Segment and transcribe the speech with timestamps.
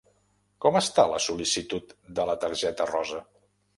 [0.65, 3.21] Com està la sol·licitud de la targeta rosa?